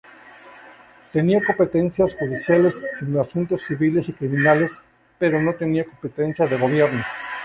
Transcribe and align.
Tenía 1.13 1.45
competencias 1.45 2.15
judiciales 2.15 2.75
en 3.01 3.15
asuntos 3.19 3.61
civiles 3.61 4.09
y 4.09 4.13
criminales, 4.13 4.71
pero 5.19 5.39
no 5.39 5.53
tenía 5.53 5.85
competencias 5.85 6.49
de 6.49 6.57
gobierno. 6.57 7.03